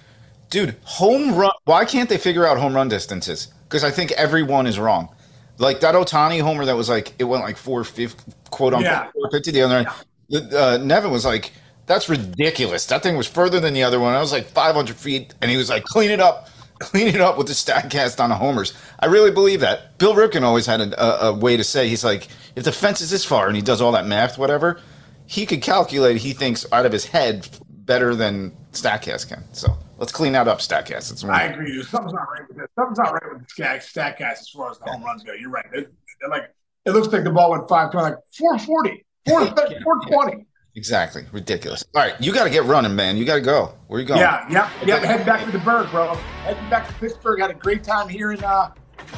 dude. 0.50 0.76
Home 0.84 1.34
run. 1.34 1.52
Why 1.64 1.84
can't 1.84 2.08
they 2.08 2.18
figure 2.18 2.46
out 2.46 2.58
home 2.58 2.74
run 2.74 2.88
distances? 2.88 3.48
Because 3.64 3.84
I 3.84 3.90
think 3.90 4.12
everyone 4.12 4.66
is 4.66 4.78
wrong. 4.78 5.14
Like 5.58 5.80
that 5.80 5.94
Ohtani 5.94 6.40
homer 6.40 6.64
that 6.64 6.76
was 6.76 6.88
like 6.88 7.14
it 7.18 7.24
went 7.24 7.44
like 7.44 7.56
four 7.56 7.84
fifty, 7.84 8.24
quote 8.50 8.74
unquote 8.74 8.84
yeah. 8.84 9.10
four 9.12 9.30
fifty. 9.30 9.50
The 9.52 9.62
other 9.62 9.86
yeah. 10.28 10.40
uh, 10.40 10.78
Nevin 10.78 11.10
was 11.10 11.24
like, 11.24 11.52
"That's 11.86 12.08
ridiculous. 12.08 12.86
That 12.86 13.02
thing 13.02 13.16
was 13.16 13.28
further 13.28 13.60
than 13.60 13.72
the 13.72 13.84
other 13.84 14.00
one. 14.00 14.14
I 14.14 14.20
was 14.20 14.32
like 14.32 14.46
five 14.46 14.74
hundred 14.74 14.96
feet," 14.96 15.32
and 15.40 15.50
he 15.50 15.56
was 15.56 15.70
like, 15.70 15.84
"Clean 15.84 16.10
it 16.10 16.20
up." 16.20 16.48
Clean 16.80 17.06
it 17.06 17.20
up 17.20 17.38
with 17.38 17.46
the 17.46 17.52
Statcast 17.52 18.18
on 18.22 18.30
the 18.30 18.34
homers. 18.34 18.74
I 18.98 19.06
really 19.06 19.30
believe 19.30 19.60
that. 19.60 19.96
Bill 19.96 20.12
Ripken 20.12 20.42
always 20.42 20.66
had 20.66 20.80
a, 20.80 21.02
a, 21.02 21.28
a 21.28 21.32
way 21.32 21.56
to 21.56 21.62
say 21.62 21.88
he's 21.88 22.04
like, 22.04 22.26
if 22.56 22.64
the 22.64 22.72
fence 22.72 23.00
is 23.00 23.10
this 23.10 23.24
far, 23.24 23.46
and 23.46 23.54
he 23.54 23.62
does 23.62 23.80
all 23.80 23.92
that 23.92 24.06
math, 24.06 24.38
whatever, 24.38 24.80
he 25.24 25.46
could 25.46 25.62
calculate. 25.62 26.16
He 26.18 26.32
thinks 26.32 26.66
out 26.72 26.84
of 26.84 26.90
his 26.92 27.06
head 27.06 27.48
better 27.84 28.14
than 28.14 28.56
Statcast 28.72 29.28
can. 29.28 29.44
So 29.52 29.76
let's 29.98 30.12
clean 30.12 30.32
that 30.32 30.48
up, 30.48 30.58
Statcast. 30.58 31.12
It's 31.12 31.24
I 31.24 31.44
agree. 31.44 31.82
Something's 31.82 32.12
not 32.12 32.28
right 32.30 32.48
with 32.48 32.58
this. 32.58 32.66
Something's 32.76 32.98
not 32.98 33.12
right 33.12 33.32
with 33.32 33.46
the 33.46 33.62
Statcast 33.62 34.40
as 34.40 34.48
far 34.48 34.70
as 34.70 34.78
the 34.78 34.84
home 34.86 35.04
runs 35.04 35.22
go. 35.22 35.32
You're 35.32 35.50
right. 35.50 35.66
They're, 35.72 35.86
they're 36.20 36.30
like 36.30 36.50
it 36.84 36.90
looks 36.90 37.08
like 37.08 37.24
the 37.24 37.30
ball 37.30 37.50
went 37.50 37.68
five 37.68 37.90
to 37.92 37.96
like 37.98 38.14
440, 38.36 39.04
420. 39.26 40.46
Exactly. 40.76 41.24
Ridiculous. 41.30 41.84
All 41.94 42.02
right. 42.02 42.20
You 42.20 42.32
got 42.32 42.44
to 42.44 42.50
get 42.50 42.64
running, 42.64 42.96
man. 42.96 43.16
You 43.16 43.24
got 43.24 43.36
to 43.36 43.40
go. 43.40 43.74
Where 43.86 44.00
you 44.00 44.06
going? 44.06 44.18
Yeah. 44.18 44.44
Yeah. 44.50 44.68
Yeah. 44.84 44.98
Head 45.06 45.24
back 45.24 45.44
to 45.44 45.52
the 45.52 45.60
Burgh, 45.60 45.88
bro. 45.92 46.14
Heading 46.42 46.68
back 46.68 46.88
to 46.88 46.94
Pittsburgh. 46.94 47.38
Had 47.38 47.52
a 47.52 47.54
great 47.54 47.84
time 47.84 48.08
here 48.08 48.32
in, 48.32 48.42
uh, 48.42 48.72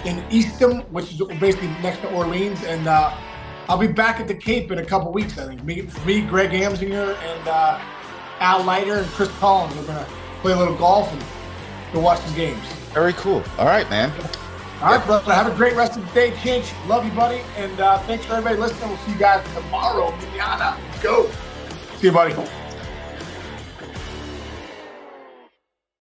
in 0.05 0.23
Eastham, 0.31 0.81
which 0.93 1.13
is 1.13 1.23
basically 1.41 1.69
next 1.81 2.01
to 2.01 2.13
Orleans. 2.13 2.63
And, 2.65 2.87
uh, 2.87 3.17
I'll 3.71 3.79
be 3.79 3.87
back 3.87 4.21
at 4.21 4.29
the 4.29 4.35
Cape 4.35 4.71
in 4.71 4.81
a 4.81 4.85
couple 4.85 5.11
weeks, 5.13 5.39
I 5.39 5.47
think. 5.47 5.65
Me, 5.65 5.89
me 6.05 6.21
Greg 6.21 6.51
Amsinger, 6.51 7.17
and, 7.17 7.49
uh, 7.49 7.81
Al 8.41 8.63
Leiter 8.65 8.97
and 8.97 9.07
Chris 9.09 9.31
Collins 9.39 9.77
are 9.77 9.85
going 9.85 9.99
to 9.99 10.11
play 10.41 10.53
a 10.53 10.57
little 10.57 10.77
golf 10.77 11.11
and 11.13 11.25
go 11.93 12.01
watch 12.01 12.21
some 12.21 12.35
games. 12.35 12.63
Very 12.93 13.13
cool. 13.15 13.43
All 13.59 13.67
right, 13.67 13.89
man. 13.91 14.13
All 14.83 14.95
right, 14.95 15.07
brother. 15.07 15.33
Have 15.33 15.51
a 15.51 15.57
great 15.57 15.75
rest 15.75 15.97
of 15.97 16.07
the 16.07 16.13
day, 16.13 16.31
Kinch. 16.33 16.71
Love 16.87 17.05
you, 17.05 17.13
buddy. 17.13 17.41
And 17.57 17.81
uh, 17.81 17.99
thanks 18.01 18.27
for 18.27 18.35
everybody 18.35 18.57
listening. 18.61 18.91
We'll 18.91 18.99
see 18.99 19.13
you 19.13 19.19
guys 19.19 19.43
tomorrow. 19.55 20.11
Manana. 20.17 20.79
Go. 21.03 21.31
See 21.97 22.09
you, 22.09 22.13
buddy. 22.13 22.35